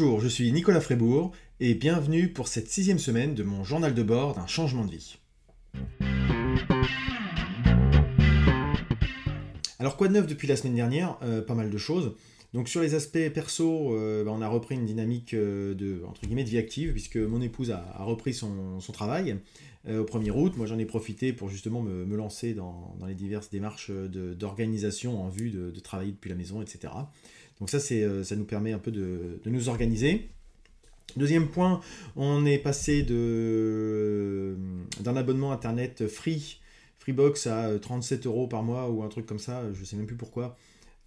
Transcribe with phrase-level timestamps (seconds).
[0.00, 4.02] Bonjour, je suis Nicolas Frébourg et bienvenue pour cette sixième semaine de mon journal de
[4.02, 5.18] bord d'un changement de vie.
[9.78, 11.18] Alors quoi de neuf depuis la semaine dernière?
[11.22, 12.14] Euh, Pas mal de choses.
[12.54, 16.22] Donc sur les aspects perso, euh, bah, on a repris une dynamique euh, de, entre
[16.22, 19.36] guillemets, de vie active puisque mon épouse a, repris son, travail
[19.86, 20.54] au 1er août.
[20.56, 25.50] Moi j'en ai profité pour justement me, lancer dans, les diverses démarches d'organisation en vue
[25.50, 26.88] de, travailler depuis la maison, etc.
[27.60, 30.28] Donc ça, ça nous permet un peu de, nous organiser.
[31.16, 31.80] Deuxième point,
[32.16, 36.60] on est passé d'un abonnement internet free
[37.00, 40.16] Freebox à 37 euros par mois ou un truc comme ça, je sais même plus
[40.16, 40.56] pourquoi,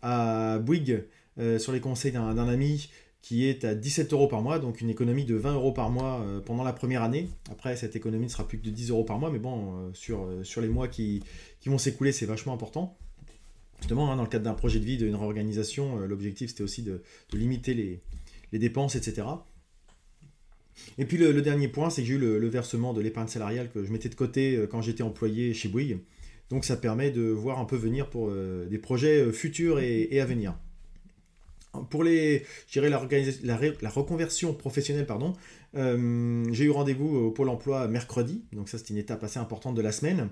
[0.01, 1.05] à Bouygues
[1.39, 2.89] euh, sur les conseils d'un ami
[3.21, 6.21] qui est à 17 euros par mois, donc une économie de 20 euros par mois
[6.21, 7.29] euh, pendant la première année.
[7.49, 10.43] Après, cette économie ne sera plus que de 10 euros par mois, mais bon, euh,
[10.43, 11.23] sur les mois qui,
[11.65, 12.97] vont s'écouler, c'est vachement important.
[13.79, 17.01] Justement, hein, dans le cadre d'un projet de vie, d'une réorganisation, l'objectif c'était aussi de,
[17.33, 18.01] limiter les,
[18.59, 19.27] dépenses, etc.
[20.97, 23.83] Et puis le, dernier point, c'est que j'ai eu le, versement de l'épargne salariale que
[23.83, 25.99] je mettais de côté quand j'étais employé chez Bouygues.
[26.49, 30.55] Donc ça permet de voir un peu venir pour des projets futurs et à venir.
[31.89, 33.01] Pour les, je dirais la,
[33.43, 35.33] la, reconversion professionnelle, pardon,
[35.75, 39.75] euh, j'ai eu rendez-vous au Pôle Emploi mercredi, donc ça c'est une étape assez importante
[39.75, 40.29] de la semaine.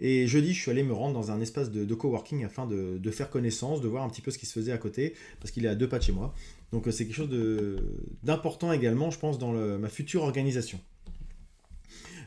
[0.00, 3.30] Et jeudi, je suis allé me rendre dans un espace de, coworking afin de, faire
[3.30, 5.68] connaissance, de voir un petit peu ce qui se faisait à côté, parce qu'il est
[5.68, 6.34] à deux pas de chez moi.
[6.72, 7.78] Donc euh, c'est quelque chose
[8.22, 10.80] d'important également, je pense, dans ma future organisation.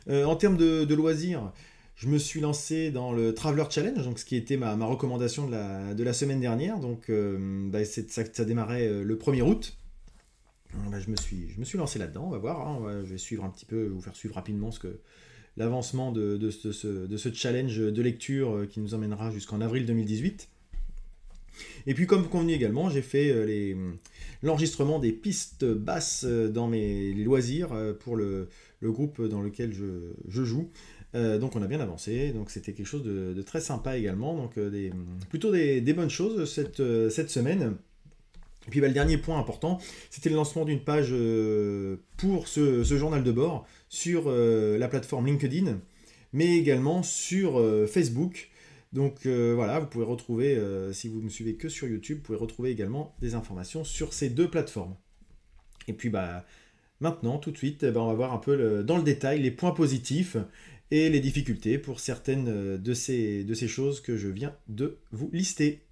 [0.08, 1.52] Euh, en termes de, loisirs,
[1.96, 6.02] je me suis lancé dans le Traveler Challenge, donc ce qui était ma, recommandation de
[6.04, 6.78] la, semaine dernière.
[6.80, 9.78] Donc bah, ça, démarrait le 1er août.
[10.90, 12.66] Bah, je, me suis, je me suis lancé là-dedans, on va voir.
[12.66, 13.02] Hein.
[13.04, 15.00] je vais suivre un petit peu, vous faire suivre rapidement ce que
[15.56, 20.48] l'avancement de, ce, challenge de lecture euh, qui nous emmènera jusqu'en avril 2018.
[21.86, 23.74] Et puis comme convenu également, j'ai fait
[24.42, 28.48] l'enregistrement des pistes basses dans mes loisirs pour le,
[28.80, 30.70] groupe dans lequel je, joue.
[31.14, 34.58] Euh, donc on a bien avancé, donc c'était quelque chose de, très sympa également, donc
[34.58, 34.90] euh,
[35.30, 37.76] plutôt des, bonnes choses euh, cette semaine.
[38.68, 39.78] Et puis bah, le dernier point important,
[40.10, 41.14] c'était le lancement d'une page
[42.18, 45.80] pour ce, journal de bord sur la plateforme LinkedIn,
[46.34, 48.50] mais également sur Facebook.
[48.92, 50.60] Donc voilà, vous pouvez retrouver,
[50.92, 54.28] si vous me suivez que sur YouTube, vous pouvez retrouver également des informations sur ces
[54.28, 54.96] deux plateformes.
[55.86, 56.44] Et puis bah
[57.00, 59.50] maintenant, tout de suite, eh ben, on va voir un peu dans le détail les
[59.50, 60.36] points positifs
[60.90, 65.82] et les difficultés pour certaines euh, de ces choses que je viens de vous lister.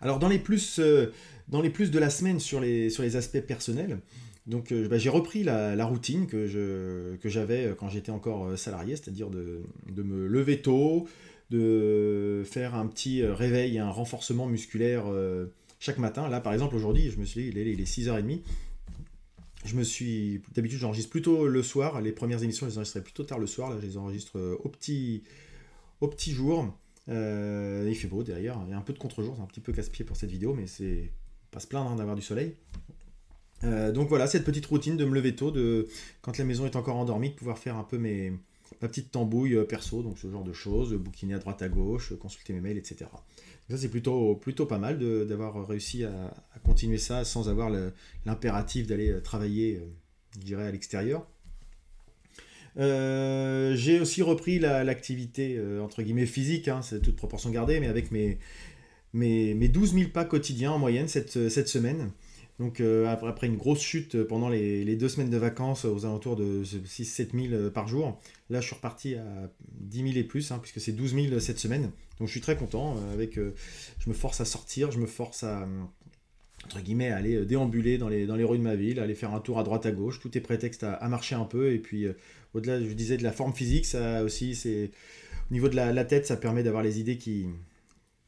[0.00, 1.12] Alors dans les plus, euh,
[1.48, 4.00] dans les plus de la semaine sur les, sur les aspects personnels,
[4.46, 8.96] donc euh, bah, j'ai repris la, routine que, je, que j'avais quand j'étais encore salarié,
[8.96, 11.06] c'est-à-dire de, de, me lever tôt,
[11.50, 15.04] de faire un petit réveil, un renforcement musculaire
[15.78, 16.28] chaque matin.
[16.28, 18.40] Là par exemple aujourd'hui, je me suis il est, il est 6h30,
[19.64, 20.42] je me suis.
[20.54, 22.00] D'habitude, j'enregistre plutôt le soir.
[22.00, 23.70] Les premières émissions, je les enregistrais plutôt tard le soir.
[23.70, 25.22] Là, je les enregistre euh, au petit,
[26.00, 26.72] au petit jour.
[27.08, 28.58] Euh, il fait beau derrière.
[28.66, 29.34] Il y a un peu de contre-jour.
[29.36, 31.12] C'est un petit peu casse-pied pour cette vidéo, mais c'est
[31.50, 32.56] pas se plaindre hein, d'avoir du soleil.
[33.64, 35.88] Euh, donc voilà, cette petite routine de me lever tôt, de
[36.22, 38.32] quand la maison est encore endormie, de pouvoir faire un peu mes,
[38.80, 42.54] ma petite tambouille perso, donc ce genre de choses, bouquiner à droite à gauche, consulter
[42.54, 43.06] mes mails, etc.
[43.70, 46.34] Ça, c'est plutôt, plutôt pas mal d'avoir réussi à,
[46.64, 47.70] continuer ça sans avoir
[48.26, 51.26] l'impératif d'aller euh, travailler, euh, je à l'extérieur.
[52.78, 58.10] Euh, j'ai aussi repris l'activité, entre guillemets, physique, hein, c'est toute proportion gardée, mais avec
[58.10, 58.38] mes,
[59.12, 62.10] mes, mes 12 000 pas quotidiens en moyenne cette, cette semaine.
[62.58, 66.62] Donc après une grosse chute pendant les, les, deux semaines de vacances aux alentours de
[66.62, 68.20] 6-7 000 par jour,
[68.50, 71.58] là je suis reparti à 10 000 et plus, hein, puisque c'est 12 000 cette
[71.58, 71.90] semaine.
[72.20, 72.96] Donc je suis très content.
[72.96, 73.54] Euh, avec, euh,
[73.98, 75.66] je me force à sortir, je me force à
[76.64, 79.34] entre guillemets, aller euh, déambuler dans les, dans les rues de ma ville, aller faire
[79.34, 80.20] un tour à droite à gauche.
[80.20, 81.72] Tout est prétexte à, marcher un peu.
[81.72, 82.06] Et puis,
[82.54, 84.90] au-delà, je disais, de la forme physique, ça aussi, c'est
[85.50, 87.46] au niveau de la, tête, ça permet d'avoir les idées qui,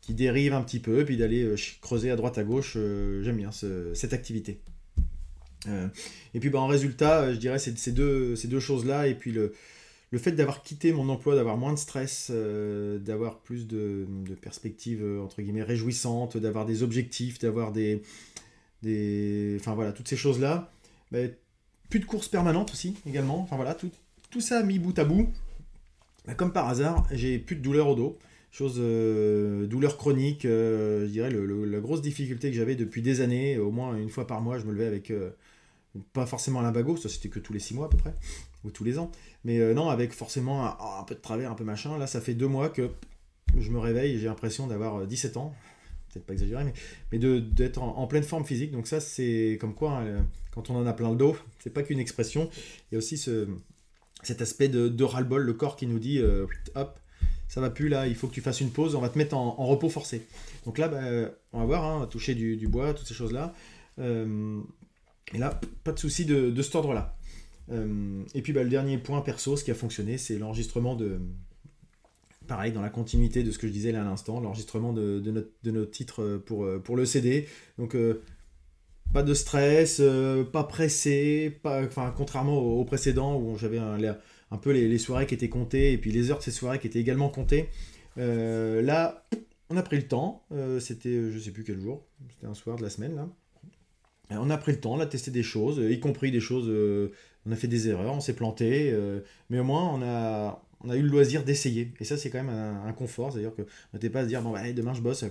[0.00, 2.76] qui dérivent un petit peu, puis d'aller creuser à droite à gauche.
[3.22, 4.60] J'aime bien cette activité.
[6.34, 9.06] et puis, bah, en résultat, je dirais, ces deux, ces deux choses-là.
[9.06, 9.52] Et puis, le,
[10.12, 14.06] le fait d'avoir quitté mon emploi, d'avoir moins de stress, euh, d'avoir plus de,
[14.42, 18.02] perspectives euh, entre guillemets réjouissantes, d'avoir des objectifs, d'avoir des,
[19.58, 20.70] enfin voilà, toutes ces choses-là.
[21.88, 23.40] plus de courses permanentes aussi également.
[23.40, 23.90] Enfin voilà, tout,
[24.30, 25.30] tout ça mis bout à bout.
[26.26, 28.18] Bah, comme par hasard, j'ai plus de douleur au dos.
[28.50, 33.70] Chose, euh, douleur chronique, je dirais la grosse difficulté que j'avais depuis des années, au
[33.70, 35.10] moins une fois par mois, je me levais avec
[36.12, 38.14] pas forcément un lumbago, ça c'était que tous les six mois à peu près,
[38.64, 39.10] ou tous les ans,
[39.44, 41.98] mais euh, non, avec forcément un, peu de travers, un peu machin.
[41.98, 42.90] Là, ça fait deux mois que
[43.58, 45.54] je me réveille j'ai l'impression d'avoir 17 ans
[46.12, 46.74] peut-être pas exagéré, mais,
[47.10, 48.70] mais d'être en, pleine forme physique.
[48.70, 51.82] Donc ça, c'est comme quoi, hein, quand on en a plein le dos, c'est pas
[51.82, 52.50] qu'une expression.
[52.90, 53.48] Il y a aussi ce,
[54.22, 56.98] cet aspect de, de ras-le-bol, le corps qui nous dit, euh, hop,
[57.48, 59.36] ça va plus là, il faut que tu fasses une pause, on va te mettre
[59.36, 60.26] en, repos forcé.
[60.64, 61.00] Donc là, bah,
[61.52, 63.54] on va voir, hein, toucher du, bois, toutes ces choses-là.
[63.98, 64.60] Euh,
[65.34, 67.16] et là, pas de souci de, de cet ordre-là.
[67.70, 71.20] Euh, et puis bah, le dernier point perso, ce qui a fonctionné, c'est l'enregistrement de,
[72.46, 75.30] pareil, dans la continuité de ce que je disais là à l'instant, l'enregistrement de, de,
[75.30, 77.46] notre, de notre titre euh, pour, euh, pour le CD.
[77.78, 77.96] Donc,
[79.12, 80.00] pas de stress,
[80.52, 81.86] pas pressé, pas,
[82.16, 83.98] contrairement au, précédent où j'avais un,
[84.50, 86.78] un, peu les, les, soirées qui étaient comptées et puis les heures de ces soirées
[86.78, 87.68] qui étaient également comptées.
[88.16, 89.22] là,
[89.68, 90.46] on a pris le temps,
[90.80, 93.28] c'était je sais plus quel jour, c'était un soir de la semaine là.
[94.40, 96.70] On a pris le temps, on a testé des choses, y compris des choses,
[97.46, 98.94] on a fait des erreurs, on s'est planté,
[99.50, 99.92] mais au moins
[100.82, 101.92] on a, eu le loisir d'essayer.
[102.00, 103.32] Et ça, c'est quand même un, confort.
[103.32, 103.62] C'est-à-dire que
[103.94, 105.24] n'était pas à se dire, bon, bah, demain je bosse,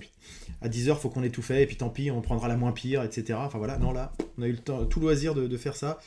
[0.60, 2.72] à 10h, faut qu'on ait tout fait, et puis tant pis, on prendra la moins
[2.72, 3.38] pire, etc.
[3.42, 5.98] Enfin voilà, non, là, on a eu tout le loisir de, faire ça.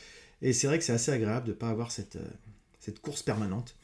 [0.42, 3.74] Et c'est vrai que c'est assez agréable de ne pas avoir cette, euh, course permanente.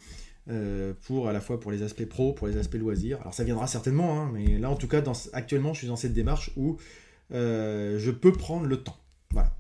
[0.51, 3.21] Euh, pour à la fois pour les aspects pro, pour les aspects loisirs.
[3.21, 5.01] Alors ça viendra certainement, hein, mais là en tout cas,
[5.33, 6.79] actuellement, je suis dans cette démarche où
[7.33, 8.97] euh, je peux prendre le temps.
[9.33, 9.53] Voilà.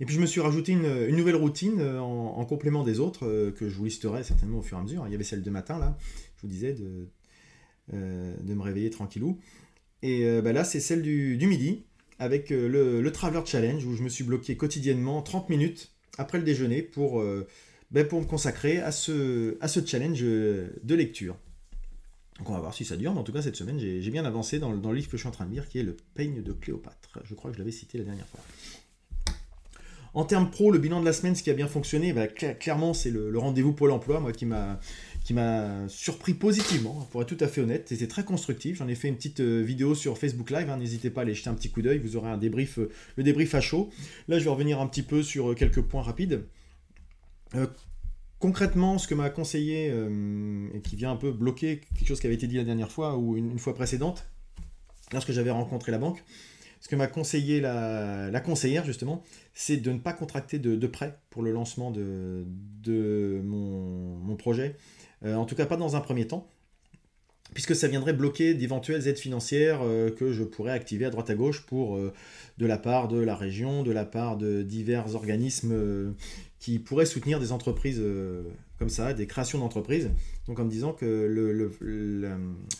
[0.00, 3.50] Et puis je me suis rajouté une, nouvelle routine euh, en, complément des autres euh,
[3.50, 5.04] que je vous listerai certainement au fur et à mesure.
[5.06, 5.96] Il y avait celle de matin là,
[6.36, 7.08] je vous disais de,
[7.94, 9.38] euh, me réveiller tranquillou.
[10.02, 11.82] Et bah là c'est celle du, midi
[12.20, 16.44] avec le, le, Traveler Challenge où je me suis bloqué quotidiennement 30 minutes après le
[16.44, 17.20] déjeuner pour,
[17.90, 21.36] bah, me consacrer à ce, challenge de lecture.
[22.38, 24.24] Donc on va voir si ça dure, mais en tout cas cette semaine j'ai bien
[24.24, 26.40] avancé dans, le livre que je suis en train de lire qui est Le peigne
[26.40, 27.18] de Cléopâtre.
[27.24, 28.40] Je crois que je l'avais cité la dernière fois.
[30.18, 32.92] En termes pro, le bilan de la semaine, ce qui a bien fonctionné, bah, clairement,
[32.92, 34.80] c'est le, rendez-vous Pôle emploi, moi, qui m'a
[35.86, 37.86] surpris positivement, pour être tout à fait honnête.
[37.88, 38.78] C'était très constructif.
[38.78, 40.68] J'en ai fait une petite euh, vidéo sur Facebook Live.
[40.70, 40.78] Hein.
[40.78, 41.98] N'hésitez pas à aller jeter un petit coup d'œil.
[41.98, 43.90] Vous aurez un débrief, euh, le débrief à chaud.
[44.26, 46.42] Là, je vais revenir un petit peu sur euh, quelques points rapides.
[48.40, 49.94] concrètement, ce que m'a conseillé
[50.74, 53.16] et qui vient un peu bloquer quelque chose qui avait été dit la dernière fois
[53.16, 54.28] ou une fois précédente,
[55.12, 56.24] lorsque j'avais rencontré la banque,
[56.80, 59.22] ce que m'a conseillé la, conseillère, justement,
[59.54, 62.44] c'est de ne pas contracter de, prêt pour le lancement de,
[63.44, 64.76] mon, projet.
[65.24, 66.48] Euh, en tout cas, pas dans un premier temps
[67.54, 71.34] puisque ça viendrait bloquer d'éventuelles aides financières euh, que je pourrais activer à droite à
[71.34, 72.12] gauche pour euh,
[72.58, 76.14] de la part de la région, de la part de divers organismes
[76.60, 78.02] qui pourraient soutenir des entreprises
[78.78, 80.10] comme ça, des créations d'entreprises.
[80.46, 81.72] Donc en me disant que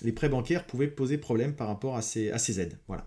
[0.02, 2.76] les prêts bancaires pouvaient poser problème par rapport à ces, à ces aides.
[2.88, 3.06] Voilà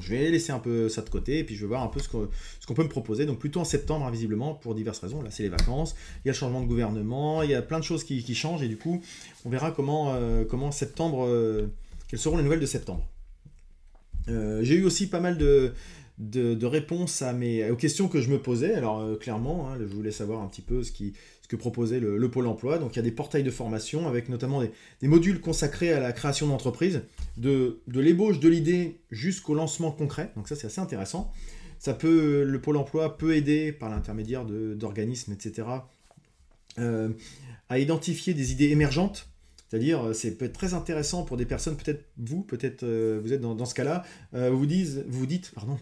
[0.00, 2.00] je vais laisser un peu ça de côté et puis je vais voir un peu
[2.00, 3.26] ce qu'on peut me proposer.
[3.26, 5.22] Donc plutôt en septembre, invisiblement, pour diverses raisons.
[5.22, 5.94] Là, c'est les vacances,
[6.24, 8.62] il y a le changement de gouvernement, il y a plein de choses qui, changent
[8.62, 9.02] et du coup,
[9.44, 11.66] on verra comment, euh, septembre, euh,
[12.08, 13.06] quelles seront les nouvelles de septembre.
[14.28, 15.72] Euh, j'ai eu aussi pas mal de,
[16.64, 17.22] réponses
[17.70, 18.74] aux questions que je me posais.
[18.74, 21.12] Alors clairement, hein, je voulais savoir un petit peu ce qui,
[21.52, 22.78] que proposait le, Pôle emploi.
[22.78, 26.12] Donc il y a des portails de formation avec notamment des, modules consacrés à la
[26.12, 27.02] création d'entreprises,
[27.36, 30.32] de, l'ébauche de l'idée jusqu'au lancement concret.
[30.34, 31.30] Donc ça c'est assez intéressant.
[31.78, 35.68] Ça peut, le Pôle emploi peut aider par l'intermédiaire d'organismes, etc.,
[36.78, 37.10] euh,
[37.68, 39.28] à identifier des idées émergentes.
[39.68, 43.32] C'est-à-dire, euh, c'est peut être très intéressant pour des personnes, peut-être vous, peut-être euh, vous
[43.32, 44.66] êtes dans, ce cas-là, vous,
[45.08, 45.76] vous dites, pardon,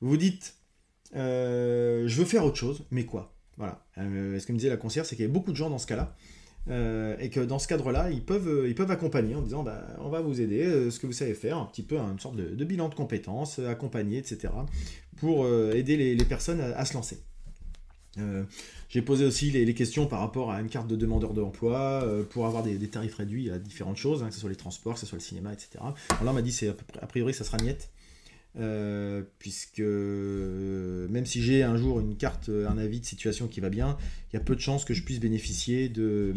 [0.00, 0.54] vous dites,
[1.12, 3.34] je veux faire autre chose, mais quoi?
[3.56, 3.82] Voilà.
[3.98, 5.78] Euh, ce que me disait la concierge, c'est qu'il y a beaucoup de gens dans
[5.78, 6.14] ce cas-là.
[6.68, 9.84] Euh, et que dans ce cadre-là, ils peuvent, euh, ils peuvent accompagner en disant bah,
[9.98, 12.64] on va vous aider, ce que vous savez faire, un petit peu une sorte de,
[12.64, 14.52] bilan de compétences, accompagner, etc.,
[15.16, 17.18] pour aider les, personnes à, se lancer.
[18.88, 22.62] J'ai posé aussi les, questions par rapport à une carte de demandeur d'emploi, pour avoir
[22.62, 25.18] des, tarifs réduits à différentes choses, hein, que ce soit les transports, que ce soit
[25.18, 25.70] le cinéma, etc.
[26.10, 27.90] Alors là, on m'a dit c'est a priori ça sera niette.
[28.58, 33.60] Euh, puisque euh, même si j'ai un jour une carte, un avis de situation qui
[33.60, 33.96] va bien,
[34.30, 36.34] il y a peu de chances que je puisse bénéficier de,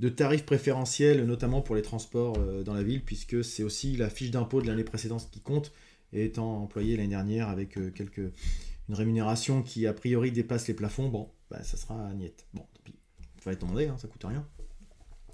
[0.00, 4.10] de tarifs préférentiels, notamment pour les transports euh, dans la ville, puisque c'est aussi la
[4.10, 5.72] fiche d'impôt de l'année précédente qui compte,
[6.12, 8.32] et étant employé l'année dernière avec quelques,
[8.88, 12.46] une rémunération qui a priori dépasse les plafonds, bon, bah, ça sera niette.
[12.52, 12.94] Bon, tant pis,
[13.36, 14.46] il fallait demander, hein, ça coûte rien.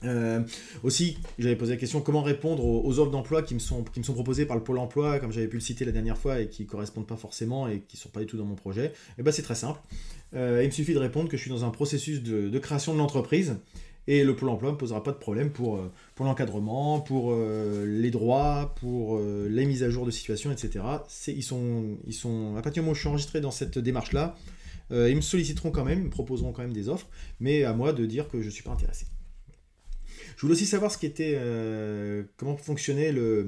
[0.05, 0.41] Euh,
[0.83, 4.57] aussi, j'avais posé la question comment répondre aux, offres d'emploi qui, me sont, proposées par
[4.57, 7.07] le Pôle emploi, comme j'avais pu le citer la dernière fois, et qui ne correspondent
[7.07, 8.87] pas forcément et qui ne sont pas du tout dans mon projet?
[8.87, 9.81] Et eh ben c'est très simple.
[10.35, 12.99] Euh, il me suffit de répondre que je suis dans un processus de, création de
[12.99, 13.57] l'entreprise
[14.07, 15.91] et le Pôle emploi ne me posera pas de problème pour, euh,
[16.21, 20.85] l'encadrement, pour les droits, pour les mises à jour de situation, etc.
[21.29, 24.37] Ils sont, à partir du moment où je suis enregistré dans cette démarche-là,
[24.91, 27.07] ils me solliciteront quand même, ils me proposeront quand même des offres,
[27.41, 29.07] mais à moi de dire que je ne suis pas intéressé.
[30.39, 33.45] Je voulais aussi savoir ce euh, comment fonctionnait le,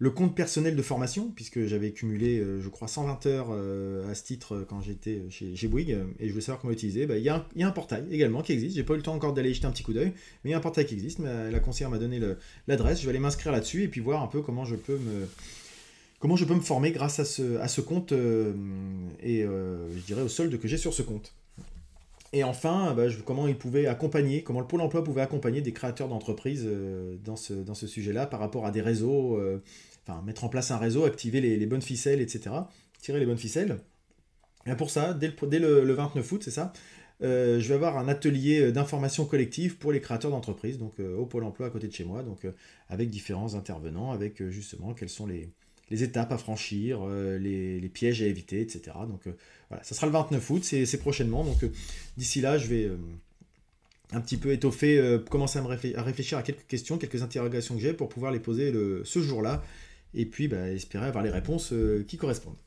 [0.00, 4.16] le compte personnel de formation, puisque j'avais cumulé, euh, je crois, 120 heures euh, à
[4.16, 7.06] ce titre quand j'étais chez, chez et je voulais savoir comment l'utiliser.
[7.06, 9.34] Bah, il y, a un portail également qui existe, j'ai pas eu le temps encore
[9.34, 11.60] d'aller jeter un petit coup d'œil, mais il y a un portail qui existe, la
[11.60, 12.20] conseillère m'a donné
[12.66, 15.28] l'adresse, je vais aller m'inscrire là-dessus et puis voir un peu comment je peux me
[16.18, 20.28] comment je peux me former grâce à ce, à ce compte et je dirais au
[20.28, 21.32] solde que j'ai sur ce compte.
[22.34, 26.08] Et enfin, bah, comment il pouvait accompagner, comment le Pôle emploi pouvait accompagner des créateurs
[26.08, 29.62] d'entreprises euh, dans ce, sujet-là par rapport à des réseaux, euh,
[30.04, 32.52] enfin mettre en place un réseau, activer les, bonnes ficelles, etc.
[33.00, 33.78] Tirer les bonnes ficelles.
[34.66, 36.72] Et pour ça, dès le, dès le, 29 août, c'est ça,
[37.22, 41.44] euh, je vais avoir un atelier d'information collective pour les créateurs d'entreprises, donc au Pôle
[41.44, 42.48] emploi à côté de chez moi, donc
[42.88, 45.52] avec différents intervenants, avec justement quels sont les,
[45.90, 48.96] les étapes à franchir, euh, les, pièges à éviter, etc.
[49.08, 49.32] Donc euh,
[49.68, 51.44] voilà, ça sera le 29 août, c'est prochainement.
[51.44, 51.70] Donc euh,
[52.16, 52.90] d'ici là, je vais
[54.12, 57.92] un petit peu étoffer, commencer à, me réfléchir à quelques questions, quelques interrogations que j'ai
[57.92, 58.72] pour pouvoir les poser
[59.04, 59.62] ce jour-là,
[60.14, 61.72] et puis bah, espérer avoir les réponses
[62.06, 62.58] qui correspondent.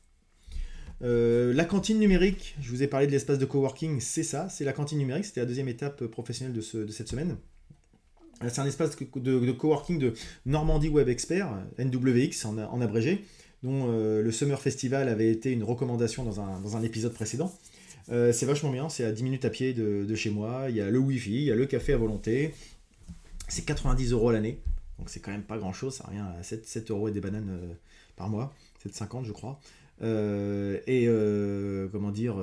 [1.00, 4.72] la cantine numérique, je vous ai parlé de l'espace de coworking, c'est ça, c'est la
[4.72, 7.36] cantine numérique, c'était la deuxième étape professionnelle de cette semaine.
[8.46, 10.14] C'est un espace de, coworking de
[10.46, 13.24] Normandie Web Expert, NWX en, abrégé,
[13.64, 17.52] dont euh, le Summer Festival avait été une recommandation dans un, épisode précédent.
[18.10, 20.80] Euh, c'est vachement bien, c'est à 10 minutes à pied de, chez moi, il y
[20.80, 22.54] a le Wi-Fi, il y a le café à volonté,
[23.48, 24.60] c'est 90 euros l'année,
[24.98, 27.50] donc c'est quand même pas grand chose, ça revient à 7, euros et des bananes
[27.50, 27.74] euh,
[28.16, 28.54] par mois,
[28.86, 29.60] 7,50 je crois.
[30.00, 31.08] et
[31.90, 32.36] comment dire,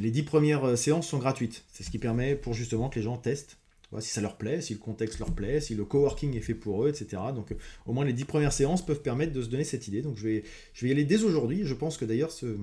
[0.00, 3.16] les 10 premières séances sont gratuites, c'est ce qui permet pour justement que les gens
[3.18, 3.58] testent
[3.98, 6.84] si ça leur plaît, si le contexte leur plaît, si le coworking est fait pour
[6.84, 7.20] eux, etc.
[7.34, 7.56] Donc euh,
[7.86, 10.02] au moins les dix premières séances peuvent permettre de se donner cette idée.
[10.02, 11.62] Donc je vais, je vais y aller dès aujourd'hui.
[11.64, 12.56] Je pense que d'ailleurs ce,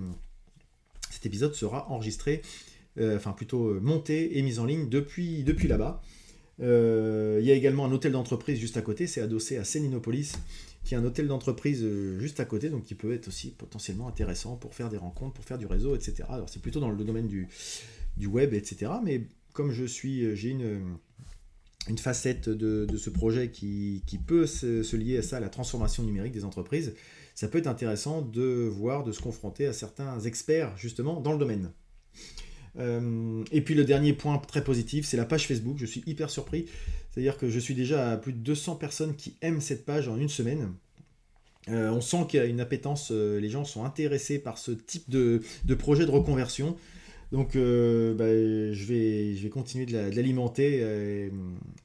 [1.11, 2.41] cet épisode sera enregistré,
[2.97, 6.01] euh, enfin plutôt euh, monté et mis en ligne depuis, depuis là-bas.
[6.59, 6.65] il
[7.45, 10.33] y a également un hôtel d'entreprise juste à côté, c'est adossé à Séninopolis,
[10.85, 11.85] qui est un hôtel d'entreprise
[12.19, 15.43] juste à côté, donc qui peut être aussi potentiellement intéressant pour faire des rencontres, pour
[15.43, 16.23] faire du réseau, etc.
[16.29, 17.49] Alors c'est plutôt dans le domaine du,
[18.15, 18.93] du web, etc.
[19.03, 20.97] Mais comme je suis, j'ai une
[21.89, 26.45] une facette de, ce projet qui, peut se, lier à ça, la transformation numérique des
[26.45, 26.93] entreprises,
[27.35, 31.37] ça peut être intéressant de voir, de se confronter à certains experts justement dans le
[31.37, 31.71] domaine.
[32.79, 35.77] Euh, et puis le dernier point très positif, c'est la page Facebook.
[35.79, 36.65] Je suis hyper surpris.
[37.11, 40.17] C'est-à-dire que je suis déjà à plus de 200 personnes qui aiment cette page en
[40.17, 40.73] une semaine.
[41.69, 44.71] Euh, on sent qu'il y a une appétence, euh, les gens sont intéressés par ce
[44.71, 45.41] type de
[45.77, 46.77] projet de reconversion.
[47.31, 48.25] Donc, euh, bah,
[48.73, 51.29] je, vais, continuer de l'alimenter euh,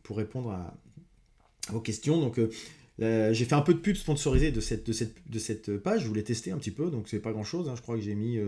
[0.02, 0.74] pour répondre à,
[1.70, 2.20] vos questions.
[2.20, 6.02] Donc, euh, j'ai fait un peu de pub sponsorisée de cette, page.
[6.02, 7.68] Je voulais tester un petit peu, donc c'est pas grand chose.
[7.68, 7.74] Hein.
[7.76, 8.38] Je crois que j'ai mis,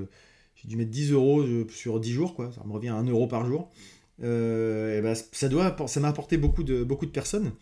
[0.54, 2.52] j'ai dû mettre 10 euros sur 10 jours, quoi.
[2.52, 3.72] Ça me revient à 1 euro par jour.
[4.20, 7.52] et bah, ça doit, ça m'a apporté beaucoup de, personnes.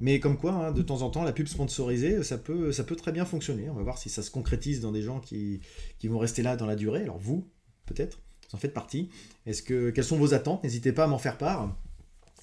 [0.00, 2.94] Mais comme quoi, hein, de temps en temps, la pub sponsorisée, ça peut, ça peut
[2.94, 3.68] très bien fonctionner.
[3.68, 5.60] On va voir si ça se concrétise dans des gens qui,
[5.98, 7.02] qui vont rester là dans la durée.
[7.02, 7.48] Alors vous,
[7.84, 9.08] peut-être vous en faites partie.
[9.46, 10.62] Est-ce que, quelles sont vos attentes?
[10.64, 11.74] N'hésitez pas à m'en faire part.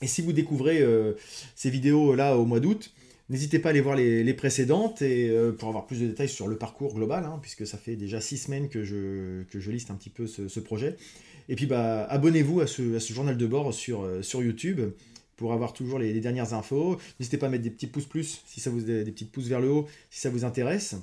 [0.01, 1.13] Et si vous découvrez euh,
[1.55, 2.93] ces vidéos-là au mois d'août,
[3.29, 6.47] n'hésitez pas à aller voir les, précédentes et, euh, pour avoir plus de détails sur
[6.47, 10.09] le parcours global, hein, puisque ça fait déjà six semaines que je, liste un petit
[10.09, 10.95] peu ce, projet.
[11.47, 14.81] Et puis bah, abonnez-vous à ce, journal de bord sur, euh, sur YouTube
[15.37, 16.97] pour avoir toujours les, dernières infos.
[17.19, 19.61] N'hésitez pas à mettre des petits pouces plus, si ça vous des, petits pouces vers
[19.61, 20.95] le haut, si ça vous intéresse.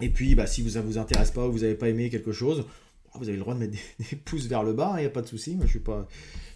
[0.00, 2.64] Et puis, bah, si ça vous intéresse pas ou vous n'avez pas aimé quelque chose,
[3.14, 5.22] vous avez le droit de mettre des, pouces vers le bas, il n'y a pas
[5.22, 5.56] de souci.
[5.56, 6.08] Moi, je suis pas,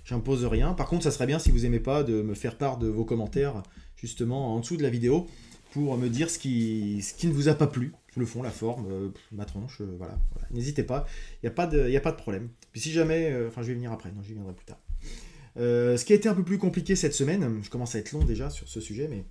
[0.04, 0.74] j'impose rien.
[0.74, 3.04] Par contre, ça serait bien si vous aimez pas de me faire part de vos
[3.04, 3.62] commentaires
[3.96, 5.26] justement en dessous de la vidéo
[5.72, 7.92] pour me dire ce qui, ce qui ne vous a pas plu.
[8.16, 10.16] Le fond, la forme, euh, ma tronche, euh, voilà.
[10.52, 11.04] N'hésitez pas,
[11.42, 12.48] il n'y a, pas de, a pas de problème.
[12.70, 14.78] Puis si jamais, euh, enfin je vais venir après, non, j'y viendrai plus tard.
[15.56, 18.24] ce qui a été un peu plus compliqué cette semaine, je commence à être long
[18.24, 19.24] déjà sur ce sujet, mais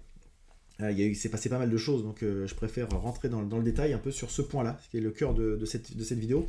[0.91, 3.93] il s'est passé pas mal de choses, donc je préfère rentrer dans, dans, le détail
[3.93, 6.45] un peu sur ce point-là, qui est le cœur de, de, cette, de cette vidéo.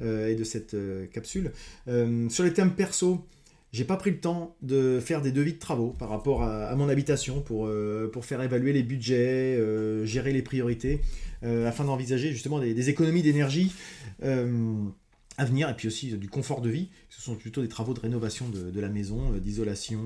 [0.00, 1.52] Euh, et de cette euh, capsule.
[1.86, 3.24] Euh, sur les thèmes perso,
[3.72, 6.88] j'ai pas pris le temps de faire des devis de travaux par rapport à, mon
[6.88, 7.68] habitation pour,
[8.12, 9.58] pour faire évaluer les budgets,
[10.06, 11.00] gérer les priorités,
[11.42, 13.72] afin d'envisager justement des, économies d'énergie
[14.22, 16.88] à venir et puis aussi du confort de vie.
[17.10, 20.04] Ce sont plutôt des travaux de rénovation de, la maison, d'isolation,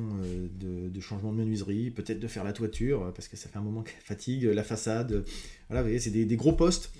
[0.58, 3.82] de, changement de menuiserie, peut-être de faire la toiture parce que ça fait un moment
[3.82, 5.26] qu'elle fatigue, la façade.
[5.68, 6.90] Voilà, vous voyez, c'est des, des, gros postes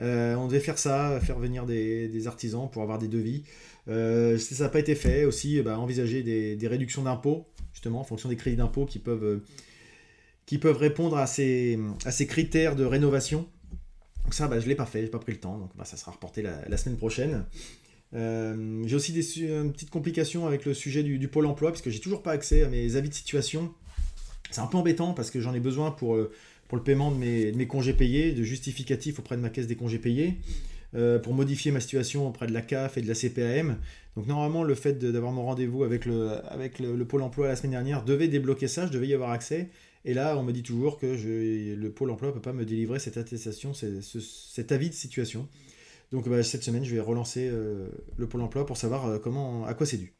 [0.00, 3.44] euh, on devait faire ça, faire venir des, artisans pour avoir des devis.
[3.88, 8.28] Euh, ça n'a pas été fait, aussi bah, envisager des, réductions d'impôts, justement, en fonction
[8.28, 9.44] des crédits d'impôts qui peuvent, euh,
[10.46, 13.46] qui peuvent répondre à ces, à ces critères de rénovation.
[14.24, 15.70] Donc ça, bah, je ne l'ai pas fait, je n'ai pas pris le temps, donc
[15.76, 17.44] bah, ça sera reporté la, semaine prochaine.
[18.12, 22.22] j'ai aussi une petite complication avec le sujet du, du pôle emploi, puisque j'ai toujours
[22.22, 23.72] pas accès à mes avis de situation
[24.50, 26.18] C'est un peu embêtant parce que j'en ai besoin pour,
[26.68, 29.98] pour le paiement de mes, congés payés, de justificatifs auprès de ma caisse des congés
[29.98, 30.34] payés,
[31.22, 33.78] pour modifier ma situation auprès de la CAF et de la CPAM.
[34.16, 38.28] Donc normalement, le fait d'avoir mon rendez-vous avec, le, Pôle emploi la semaine dernière devait
[38.28, 39.70] débloquer ça, je devais y avoir accès.
[40.04, 42.98] Et là, on me dit toujours que le Pôle emploi ne peut pas me délivrer
[42.98, 45.48] cette attestation, cet avis de situation.
[46.12, 49.64] Donc bah, cette semaine, je vais relancer euh, le Pôle emploi pour savoir euh, comment,
[49.66, 50.12] à quoi c'est dû.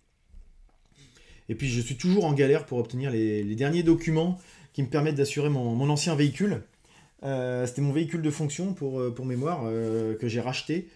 [1.49, 4.41] Et puis je suis toujours en galère pour obtenir les, derniers documents
[4.75, 6.61] qui me permettent d'assurer mon, ancien véhicule.
[7.23, 9.63] Euh, c'était mon véhicule de fonction pour, pour mémoire
[10.21, 10.89] que j'ai racheté.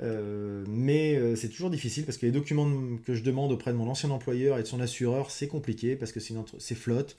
[0.00, 2.70] mais c'est toujours difficile parce que les documents
[3.04, 6.12] que je demande auprès de mon ancien employeur et de son assureur, c'est compliqué parce
[6.12, 7.16] que c'est flotte.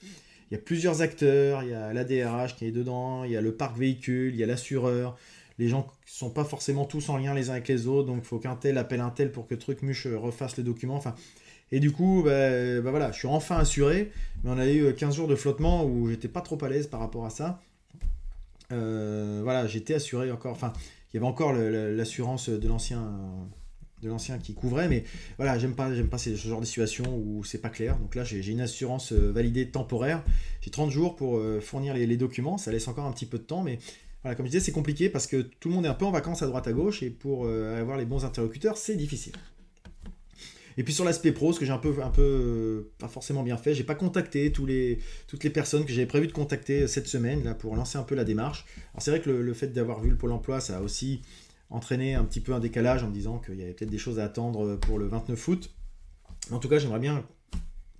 [0.50, 3.40] Il y a plusieurs acteurs, il y a l'ADRH qui est dedans, il y a
[3.40, 5.16] le parc véhicule, il y a l'assureur,
[5.58, 8.18] les gens ne sont pas forcément tous en lien les uns avec les autres, donc
[8.22, 10.96] il faut qu'un tel appelle un tel pour que Truc Muche refasse le document.
[10.96, 11.14] Enfin,
[11.72, 15.16] et du coup, bah, bah voilà, je suis enfin assuré, mais on a eu 15
[15.16, 17.60] jours de flottement où j'étais pas trop à l'aise par rapport à ça.
[18.72, 20.72] Euh, voilà, j'étais assuré encore, enfin,
[21.12, 23.02] il y avait encore l'assurance de l'ancien
[24.02, 25.04] de l'ancien qui couvrait, mais
[25.38, 27.98] voilà, j'aime pas, pas ce genre de situation où c'est pas clair.
[27.98, 30.22] Donc là, j'ai une assurance euh, validée temporaire.
[30.60, 32.58] J'ai 30 jours pour euh, fournir les, les, documents.
[32.58, 33.78] Ça laisse encore un petit peu de temps, mais
[34.22, 36.10] voilà, comme je disais, c'est compliqué parce que tout le monde est un peu en
[36.10, 39.32] vacances à droite à gauche et pour euh, avoir les bons interlocuteurs, c'est difficile.
[40.76, 43.42] Et puis sur l'aspect pro, ce que j'ai un peu, un peu euh, pas forcément
[43.42, 46.86] bien fait, j'ai pas contacté les, toutes les personnes que j'avais prévu de contacter euh,
[46.86, 48.66] cette semaine là pour lancer un peu la démarche.
[48.92, 51.22] Alors c'est vrai que le, fait d'avoir vu le pôle emploi, ça a aussi
[51.70, 54.18] entraîné un petit peu un décalage en me disant qu'il y avait peut-être des choses
[54.18, 55.70] à attendre pour le 29 août.
[56.50, 57.24] En tout cas, j'aimerais bien.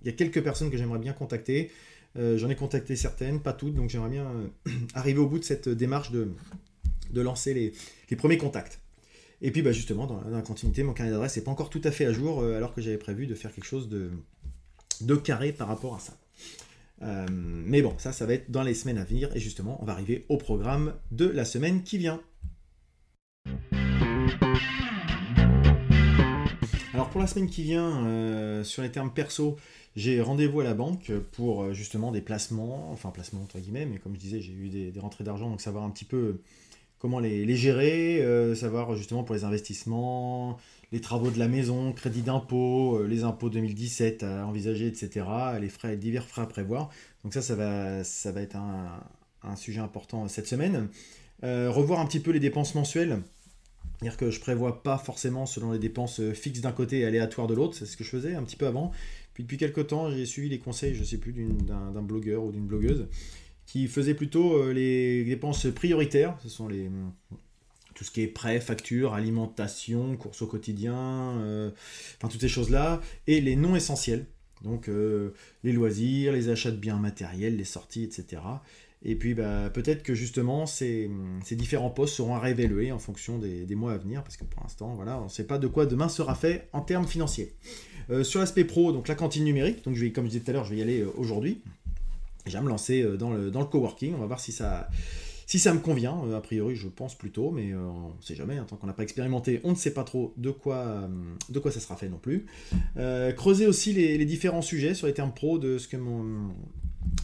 [0.01, 1.71] Il y a quelques personnes que j'aimerais bien contacter.
[2.17, 5.43] Euh, j'en ai contacté certaines, pas toutes, donc j'aimerais bien euh, arriver au bout de
[5.43, 6.31] cette démarche de,
[7.11, 8.79] de lancer les, premiers contacts.
[9.41, 11.91] Et puis bah, justement, dans la, continuité, mon carnet d'adresse n'est pas encore tout à
[11.91, 15.67] fait à jour, euh, alors que j'avais prévu de faire quelque chose de, carré par
[15.67, 16.13] rapport à ça.
[17.29, 19.93] mais bon, ça, ça va être dans les semaines à venir, et justement, on va
[19.93, 22.21] arriver au programme de la semaine qui vient.
[26.93, 29.57] Alors pour la semaine qui vient, sur les termes perso,
[29.95, 33.97] j'ai rendez-vous à la banque pour euh, justement des placements, enfin placements entre guillemets, mais
[33.97, 36.41] comme je disais, j'ai eu des, rentrées d'argent, donc savoir un petit peu
[37.05, 40.57] comment les, gérer, euh, savoir justement pour les investissements,
[40.91, 45.23] les travaux de la maison, crédit d'impôt, euh, les impôts 2017 à envisager, etc.,
[45.61, 46.89] les frais, divers frais à prévoir.
[47.23, 50.89] Donc ça, ça va, ça va être un, sujet important cette semaine.
[51.43, 53.19] revoir un petit peu les dépenses mensuelles.
[53.99, 57.53] C'est-à-dire que je prévois pas forcément selon les dépenses fixes d'un côté et aléatoires de
[57.53, 58.91] l'autre, c'est ce que je faisais un petit peu avant.
[59.35, 62.65] Puis depuis quelques temps, j'ai suivi les conseils, je sais plus, d'un blogueur ou d'une
[62.65, 63.05] blogueuse
[63.65, 66.37] qui faisait plutôt euh, les dépenses prioritaires.
[66.43, 66.89] Ce sont les
[67.93, 71.71] tout ce qui est prêt, facture, alimentation, courses au quotidien, euh,
[72.17, 74.25] enfin toutes ces choses-là, et les non essentiels.
[74.63, 78.41] Donc euh, les loisirs, les achats de biens matériels, les sorties, etc.
[79.01, 81.09] Et puis bah, peut-être que justement ces,
[81.51, 84.93] différents postes seront à révéler en fonction des, mois à venir, parce que pour l'instant,
[84.93, 87.55] voilà, on ne sait pas de quoi demain sera fait en termes financiers.
[88.23, 90.65] Sur l'aspect pro, donc la cantine numérique, donc je comme je disais tout à l'heure,
[90.65, 91.61] je vais y aller aujourd'hui.
[92.45, 94.89] Je vais me lancer euh, dans le, dans le coworking, on va voir si ça,
[95.45, 96.15] si ça me convient.
[96.35, 99.03] a priori, je pense plutôt, mais on ne sait jamais, hein, tant qu'on n'a pas
[99.03, 101.09] expérimenté, on ne sait pas trop de quoi,
[101.49, 102.45] de quoi ça sera fait non plus.
[103.35, 105.97] creuser aussi les, différents sujets sur les termes pro de ce que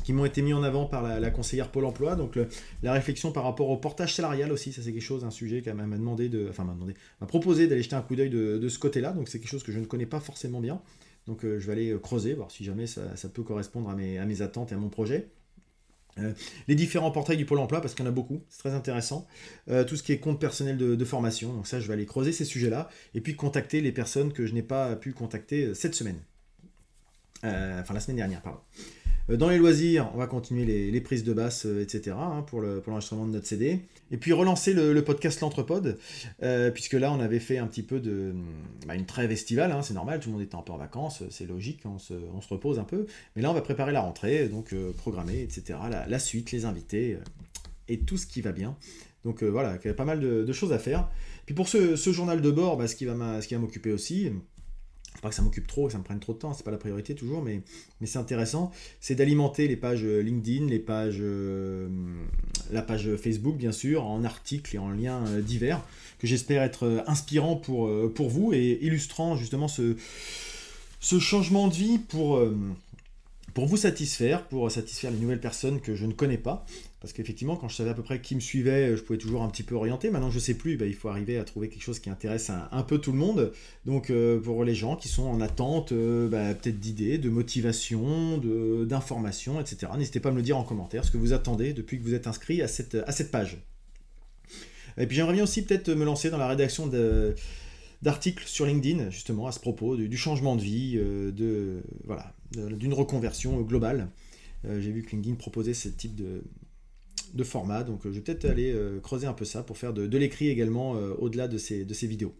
[0.03, 2.15] qui m'ont été mis en avant par la, conseillère Pôle Emploi.
[2.15, 2.37] Donc
[2.83, 5.75] la réflexion par rapport au portage salarial aussi, ça c'est quelque chose, un sujet qu'elle
[5.75, 8.79] m'a demandé de, enfin m'a demandé, m'a proposé d'aller jeter un coup d'œil de, ce
[8.79, 9.11] côté-là.
[9.11, 10.81] Donc c'est quelque chose que je ne connais pas forcément bien.
[11.27, 13.03] Donc euh, je vais aller euh, creuser, voir si jamais ça,
[13.33, 15.29] peut correspondre à mes, attentes et à mon projet.
[16.17, 16.33] Euh,
[16.67, 19.27] les différents portails du Pôle emploi, parce qu'il y en a beaucoup, c'est très intéressant.
[19.87, 22.43] tout ce qui est compte personnel de, formation, donc ça je vais aller creuser ces
[22.43, 26.19] sujets-là, et puis contacter les personnes que je n'ai pas pu contacter cette semaine.
[27.43, 28.59] enfin la semaine dernière, pardon.
[29.29, 32.17] Dans les loisirs, on va continuer les, prises de basse, etc.
[32.19, 33.79] Hein, pour l'enregistrement de notre CD.
[34.11, 35.97] Et puis relancer le, podcast L'Entrepode,
[36.43, 38.33] euh, puisque là on avait fait un petit peu de
[38.85, 41.23] bah, une trêve estivale, hein, c'est normal, tout le monde était un peu en vacances,
[41.29, 42.13] c'est logique, on se,
[42.49, 43.07] repose un peu.
[43.35, 45.79] Mais là on va préparer la rentrée, donc programmer, etc.
[46.07, 47.17] La, suite, les invités
[47.87, 48.75] et tout ce qui va bien.
[49.23, 51.09] Donc voilà, il y a pas mal de, choses à faire.
[51.45, 54.31] Puis pour ce, journal de bord, bah, ce qui va m'occuper aussi,
[55.19, 56.77] pas que ça m'occupe trop, que ça me prenne trop de temps, c'est pas la
[56.77, 57.61] priorité toujours, mais,
[58.05, 61.89] c'est intéressant, c'est d'alimenter les pages LinkedIn, les pages, euh,
[62.71, 65.81] la page Facebook bien sûr, en articles et en liens euh, divers,
[66.19, 67.87] que j'espère être euh, inspirant pour,
[68.29, 69.95] vous et illustrant justement ce,
[71.01, 72.39] changement de vie pour
[73.55, 76.65] vous satisfaire, pour satisfaire les nouvelles personnes que je ne connais pas.
[77.01, 79.49] Parce qu'effectivement, quand je savais à peu près qui me suivait, je pouvais toujours un
[79.49, 80.11] petit peu orienter.
[80.11, 82.51] Maintenant, je ne sais plus, bah, il faut arriver à trouver quelque chose qui intéresse
[82.51, 83.51] un, peu tout le monde.
[83.87, 88.37] Donc, euh, pour les gens qui sont en attente, euh, bah, peut-être d'idées, de motivation,
[88.85, 91.97] d'informations, etc., n'hésitez pas à me le dire en commentaire, ce que vous attendez depuis
[91.97, 93.57] que vous êtes inscrit à cette, à cette page.
[94.99, 96.87] Et puis, j'aimerais bien aussi peut-être me lancer dans la rédaction
[98.03, 102.93] d'articles sur LinkedIn, justement, à ce propos, du, changement de vie, euh, de, voilà, d'une
[102.93, 104.11] reconversion globale.
[104.65, 106.43] Euh, j'ai vu que LinkedIn proposait ce type de,
[107.33, 109.93] de format, donc euh, je vais peut-être aller euh, creuser un peu ça pour faire
[109.93, 112.35] de, l'écrit également au-delà de ces, de ces vidéos.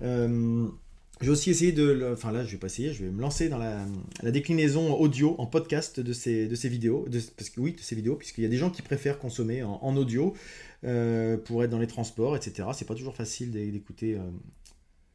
[0.00, 3.58] j'ai aussi essayé de, enfin là je vais pas essayer, je vais me lancer dans
[3.58, 3.86] la,
[4.30, 8.42] déclinaison audio en podcast de ces, de vidéos, parce que oui, de ces vidéos, puisqu'il
[8.42, 10.34] y a des gens qui préfèrent consommer en, audio
[10.82, 12.68] pour être dans les transports, etc.
[12.74, 14.18] C'est pas toujours facile d'écouter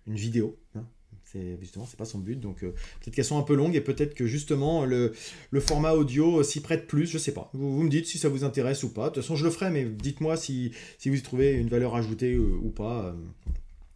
[0.08, 0.58] une vidéo.
[0.76, 0.86] Hein.
[1.26, 2.39] C'est justement, c'est pas son but.
[2.39, 5.13] Donc, euh, peut-être qu'elles sont un peu longues et peut-être que justement le,
[5.60, 7.08] format audio s'y prête plus.
[7.08, 7.49] Je sais pas.
[7.54, 9.10] Vous, me dites si ça vous intéresse ou pas.
[9.10, 10.71] De toute façon, je le ferai, mais dites-moi si,
[11.06, 13.06] vous y trouvez une valeur ajoutée euh, ou pas.
[13.06, 13.13] Euh,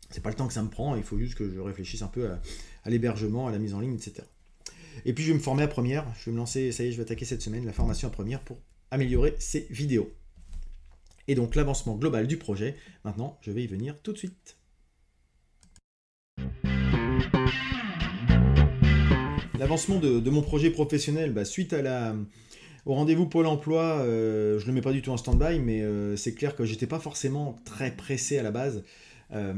[0.10, 0.95] c'est pas le temps que ça me prend.
[0.95, 3.95] Il faut juste que je réfléchisse un peu à, l'hébergement, à la mise en ligne,
[3.95, 4.23] etc.
[5.06, 6.06] Et puis, je vais me former à première.
[6.19, 6.71] Je vais me lancer.
[6.71, 8.58] Ça y est, je vais attaquer cette semaine la formation à première pour
[8.91, 10.12] améliorer ces vidéos.
[11.27, 12.75] Et donc, l'avancement global du projet.
[13.03, 14.58] Maintenant, je vais y venir tout de suite.
[19.60, 21.74] L'avancement de, mon projet professionnel, bah, suite
[22.88, 25.82] au rendez-vous Pôle emploi, euh, je ne le mets pas du tout en stand-by, mais
[25.82, 28.82] euh, c'est clair que j'étais pas forcément très pressé à la base
[29.34, 29.54] euh,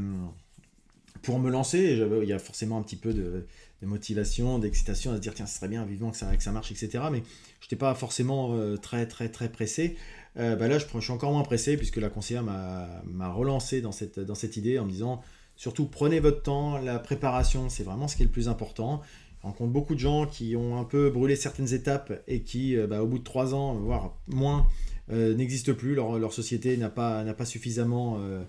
[1.22, 2.04] pour me lancer.
[2.24, 3.46] Il y a forcément un petit peu de,
[3.84, 7.04] motivation, d'excitation à se dire tiens, ce serait bien, vivement que ça, marche, etc.
[7.12, 7.22] Mais
[7.60, 9.96] je n'étais pas forcément très, très, très pressé.
[10.36, 14.20] Bah là, je, je, suis encore moins pressé puisque la conseillère m'a relancé dans cette,
[14.20, 15.22] dans cette idée en me disant
[15.56, 19.02] surtout prenez votre temps, la préparation, c'est vraiment ce qui est le plus important
[19.42, 23.02] rencontre beaucoup de gens qui ont un peu brûlé certaines étapes et qui, euh, bah,
[23.02, 24.68] au bout de trois ans, voire moins,
[25.12, 25.96] euh, n'existent plus.
[25.96, 28.44] Leur, société n'a pas, pas suffisamment euh,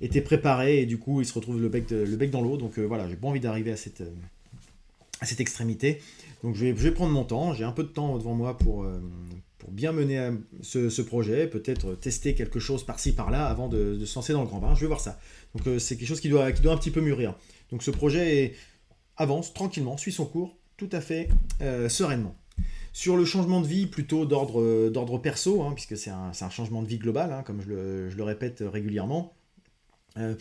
[0.00, 2.56] été préparée et du coup, ils se retrouvent le bec, le bec dans l'eau.
[2.56, 4.02] Donc voilà, j'ai pas envie d'arriver à cette,
[5.20, 6.00] à cette extrémité.
[6.42, 7.52] Donc je vais, prendre mon temps.
[7.54, 8.86] J'ai un peu de temps devant moi pour,
[9.58, 10.30] pour bien mener
[10.62, 14.58] ce, projet, peut-être tester quelque chose par-ci par-là avant de, se lancer dans le grand
[14.58, 14.74] bain.
[14.74, 15.18] Je vais voir ça.
[15.54, 17.34] Donc c'est quelque chose qui doit, qui doit un petit peu mûrir.
[17.70, 18.54] Donc ce projet est
[19.16, 21.28] avance tranquillement, suit son cours tout à fait
[21.62, 22.34] euh, sereinement.
[22.92, 26.88] Sur le changement de vie, plutôt d'ordre, euh, perso, hein, puisque c'est un, changement de
[26.88, 29.34] vie global, hein, comme je le, répète régulièrement,
[30.16, 30.34] euh,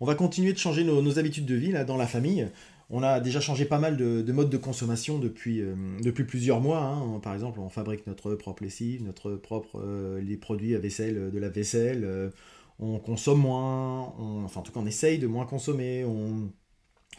[0.00, 2.48] on va continuer de changer nos, habitudes de vie là, dans la famille.
[2.90, 5.62] On a déjà changé pas mal de, modes de consommation depuis,
[6.02, 6.80] depuis plusieurs mois.
[6.80, 7.20] Hein.
[7.20, 9.82] Par exemple, on fabrique notre propre lessive, notre propre
[10.20, 12.32] les produits à vaisselle de la vaisselle.
[12.80, 14.12] on consomme moins,
[14.44, 16.04] enfin en tout cas on essaye de moins consommer.
[16.04, 16.50] On,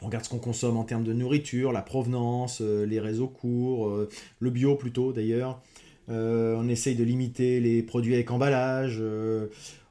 [0.04, 3.88] on regarde ce qu'on consomme en termes de nourriture, la provenance, euh, les réseaux courts,
[3.88, 5.62] euh, le bio plutôt d'ailleurs.
[6.10, 9.02] Euh, on essaye de limiter les produits avec emballage.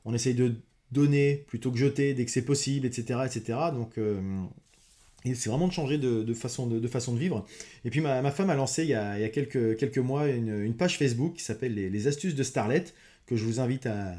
[0.05, 0.55] on essaye de
[0.91, 3.21] donner plutôt que jeter dès que c'est possible, etc.
[3.25, 3.59] etc.
[3.73, 3.99] Donc
[5.25, 7.47] c'est vraiment de changer de, façon, de, façon de vivre.
[7.87, 11.43] Et puis ma, femme a lancé il y a, quelques, mois une, page Facebook qui
[11.43, 12.85] s'appelle les, les, astuces de Starlet,
[13.25, 14.15] que je vous invite à,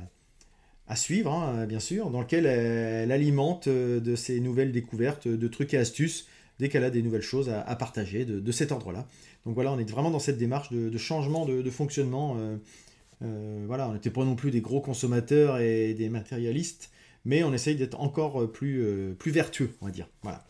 [0.93, 5.47] à suivre, hein, bien sûr, dans lequel elle, alimente euh, de ses nouvelles découvertes, de
[5.47, 6.27] trucs et astuces,
[6.59, 9.07] dès qu'elle a des nouvelles choses à, partager de, cet ordre-là.
[9.45, 12.37] Donc voilà, on est vraiment dans cette démarche de, changement de, fonctionnement.
[12.37, 12.57] Euh,
[13.23, 16.91] euh, voilà, on n'était pas non plus des gros consommateurs et des matérialistes,
[17.25, 18.85] mais on essaye d'être encore plus,
[19.17, 20.07] plus vertueux, on va dire.
[20.21, 20.45] Voilà.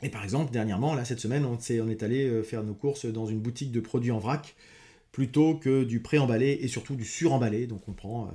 [0.00, 3.26] et par exemple, dernièrement, là, cette semaine, on, on est allé faire nos courses dans
[3.26, 4.54] une boutique de produits en vrac
[5.12, 7.66] plutôt que du pré-emballé et surtout du sur-emballé.
[7.66, 8.30] Donc on prend euh,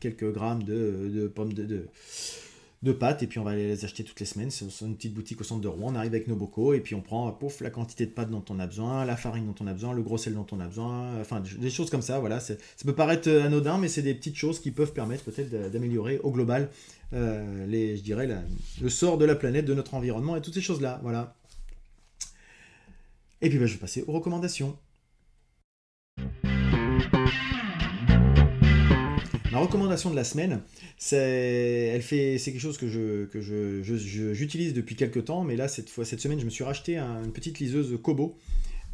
[0.00, 1.88] quelques grammes de, pommes de, de,
[2.82, 4.50] et puis on va aller les acheter toutes les semaines.
[4.50, 5.92] C'est une petite boutique au centre de Rouen.
[5.92, 8.44] On arrive avec nos bocaux et puis on prend pouf, la quantité de pâtes dont
[8.48, 10.66] on a besoin, la farine dont on a besoin, le gros sel dont on a
[10.66, 12.18] besoin, enfin des choses comme ça.
[12.20, 12.54] Voilà, ça
[12.84, 16.70] peut paraître anodin, mais c'est des petites choses qui peuvent permettre peut-être d'améliorer au global
[17.12, 18.28] euh, je dirais,
[18.80, 21.00] le sort de la planète, de notre environnement et toutes ces choses-là.
[21.02, 21.34] Voilà.
[23.42, 24.76] Et puis bah, je vais passer aux recommandations.
[29.52, 30.62] Ma recommandation de la semaine,
[30.96, 32.86] c'est, quelque chose que
[34.32, 37.32] j'utilise depuis quelques temps, mais là cette fois, cette semaine, je me suis racheté une
[37.32, 38.38] petite liseuse Kobo,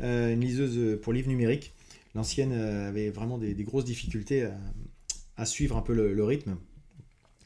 [0.01, 1.75] euh, une liseuse pour livres numériques.
[2.15, 4.49] L'ancienne euh, avait vraiment des, grosses difficultés
[5.37, 6.57] à, suivre un peu le, rythme.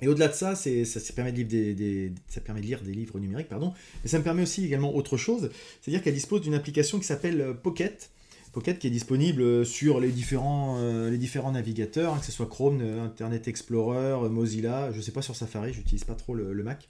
[0.00, 3.18] Et au-delà de ça, ça, permet de lire des, ça permet de lire des livres
[3.18, 3.74] numériques, pardon.
[4.04, 7.56] Mais ça me permet aussi également autre chose, c'est-à-dire qu'elle dispose d'une application qui s'appelle
[7.60, 8.12] Pocket,
[8.52, 12.32] Pocket qui est disponible euh, sur les différents, euh, les différents navigateurs, hein, que ce
[12.32, 16.34] soit Chrome, euh, Internet Explorer, Mozilla, je ne sais pas sur Safari, j'utilise pas trop
[16.34, 16.88] le, Mac.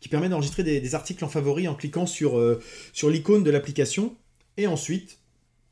[0.00, 2.40] qui permet d'enregistrer des, articles en favori en cliquant sur,
[2.94, 4.16] sur l'icône de l'application
[4.56, 5.18] et ensuite,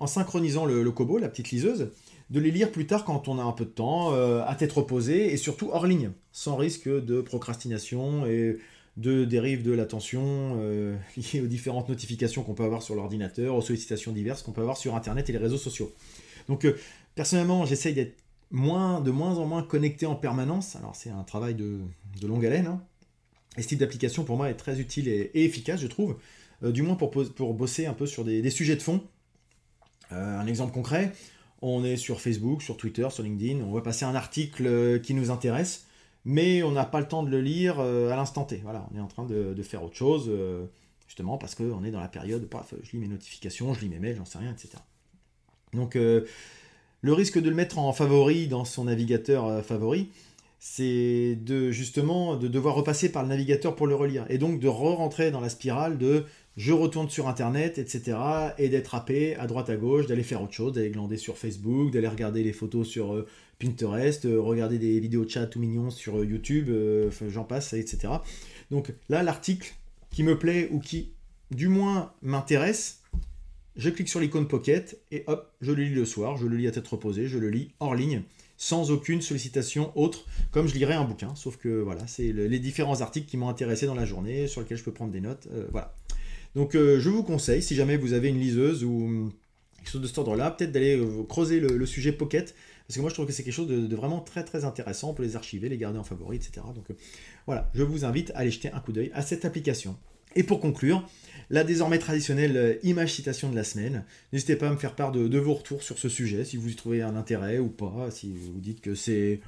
[0.00, 1.88] en synchronisant le, le, la petite liseuse,
[2.28, 5.32] de les lire plus tard quand on a un peu de temps, à tête reposée
[5.32, 8.58] et surtout hors ligne, sans risque de procrastination et
[8.96, 13.62] de dérive de l'attention euh, liée aux différentes notifications qu'on peut avoir sur l'ordinateur, aux
[13.62, 15.92] sollicitations diverses qu'on peut avoir sur Internet et les réseaux sociaux.
[16.48, 16.76] Donc euh,
[17.14, 18.16] personnellement, j'essaye d'être
[18.52, 20.76] de moins en moins connecté en permanence.
[20.76, 21.80] Alors c'est un travail de,
[22.22, 22.66] longue haleine.
[22.66, 22.82] Hein.
[23.56, 26.16] Et ce type d'application pour moi est très utile et, efficace, je trouve.
[26.62, 29.02] Euh, du moins pour, bosser un peu sur des, des sujets de fond.
[30.10, 31.12] un exemple concret,
[31.62, 35.30] on est sur Facebook, sur Twitter, sur LinkedIn, on va passer un article qui nous
[35.30, 35.86] intéresse
[36.24, 38.60] mais on n'a pas le temps de le lire euh, à l'instant T.
[38.62, 40.66] Voilà, on est en train de, faire autre chose, euh,
[41.06, 42.48] justement parce qu'on est dans la période,
[42.82, 44.70] je lis mes notifications, je lis mes mails, j'en sais rien, etc.
[45.72, 46.26] Donc euh,
[47.00, 50.10] le risque de le mettre en favori dans son navigateur favori,
[50.60, 54.68] c'est de justement de devoir repasser par le navigateur pour le relire, et donc de
[54.68, 56.24] re-rentrer dans la spirale de
[56.56, 58.18] je retourne sur internet, etc.
[58.58, 61.90] et d'être happé à droite à gauche, d'aller faire autre chose, d'aller glander sur Facebook,
[61.90, 63.24] d'aller regarder les photos sur
[63.62, 67.72] Pinterest, euh, regarder des vidéos de chat tout mignons sur euh, YouTube, euh, j'en passe,
[67.74, 68.14] etc.
[68.70, 69.72] Donc là, l'article
[70.10, 71.12] qui me plaît ou qui,
[71.50, 73.02] du moins, m'intéresse,
[73.76, 76.66] je clique sur l'icône Pocket et hop, je le lis le soir, je le lis
[76.66, 78.22] à tête reposée, je le lis hors ligne,
[78.56, 81.34] sans aucune sollicitation autre, comme je lirais un bouquin.
[81.36, 84.76] Sauf que voilà, c'est les différents articles qui m'ont intéressé dans la journée, sur lesquels
[84.76, 85.48] je peux prendre des notes.
[85.70, 85.94] voilà.
[86.54, 89.32] Donc je vous conseille, si jamais vous avez une liseuse ou
[89.78, 92.54] quelque chose de cet ordre-là, peut-être d'aller creuser le, sujet Pocket.
[92.86, 95.10] Parce que moi, je trouve que c'est quelque chose de, vraiment très très intéressant.
[95.10, 96.66] On peut les archiver, les garder en favori, etc.
[96.74, 96.94] Donc euh,
[97.46, 99.96] voilà, je vous invite à aller jeter un coup d'œil à cette application.
[100.34, 101.08] Et pour conclure,
[101.50, 104.04] la désormais traditionnelle euh, image citation de la semaine.
[104.32, 106.74] N'hésitez pas à me faire part de, vos retours sur ce sujet, si vous y
[106.74, 109.40] trouvez un intérêt ou pas, si vous dites que c'est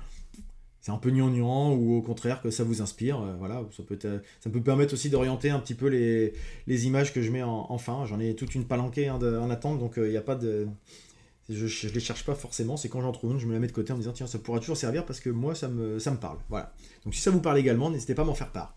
[0.84, 3.18] c'est un peu gnangnan ou au contraire que ça vous inspire.
[3.20, 7.30] Euh, voilà, ça peut, peut permettre aussi d'orienter un petit peu les, images que je
[7.30, 8.04] mets en, fin.
[8.04, 10.68] J'en ai toute une palanquée hein, en attente, donc il n'y a pas de
[11.48, 13.66] je, ne les cherche pas forcément, c'est quand j'en trouve une, je me la mets
[13.66, 15.98] de côté en me disant tiens, ça pourra toujours servir parce que moi, ça me,
[15.98, 16.38] ça me parle.
[16.48, 16.72] Voilà.
[17.04, 18.76] Donc si ça vous parle également, n'hésitez pas à m'en faire part.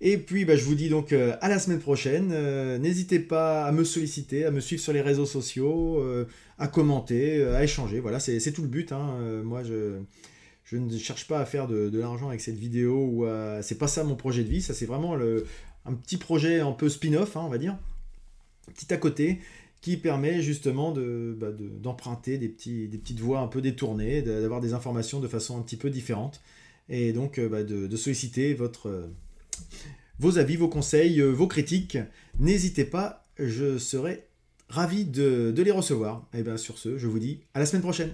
[0.00, 2.30] Et puis, bah, je vous dis donc euh, à la semaine prochaine.
[2.32, 6.26] Euh, n'hésitez pas à me solliciter, à me suivre sur les réseaux sociaux, euh,
[6.58, 8.00] à commenter, à échanger.
[8.00, 8.92] Voilà, c'est tout le but.
[8.92, 9.42] Hein.
[9.42, 9.98] moi, je,
[10.66, 13.06] je ne cherche pas à faire de, l'argent avec cette vidéo.
[13.06, 13.26] ou
[13.62, 14.60] C'est pas ça mon projet de vie.
[14.60, 17.78] Ça, c'est vraiment un petit projet un peu spin-off, hein, on va dire.
[18.74, 19.40] Petit à côté
[19.86, 25.28] qui permet justement bah, d'emprunter des, petites voies un peu détournées, d'avoir des informations de
[25.28, 26.40] façon un petit peu différente,
[26.88, 29.06] et donc euh, bah, de, solliciter votre, euh,
[30.18, 31.98] vos avis, vos conseils, euh, vos critiques.
[32.40, 34.26] N'hésitez pas, je serai
[34.68, 36.26] ravi de, de les recevoir.
[36.34, 38.12] Et bien sur ce, je vous dis à la semaine prochaine.